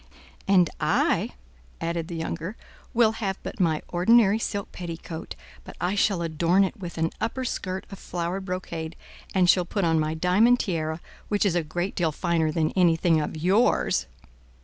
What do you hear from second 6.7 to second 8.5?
with an upper skirt of flowered